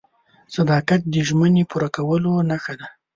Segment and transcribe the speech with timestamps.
[0.55, 2.87] •صداقت د ژمنې پوره کولو نښه ده.